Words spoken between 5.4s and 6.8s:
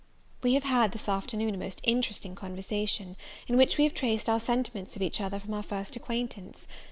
our first acquaintance.